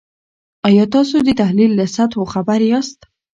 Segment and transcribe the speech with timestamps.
[0.67, 2.99] آیا تاسو د تحلیل له سطحو خبر یاست؟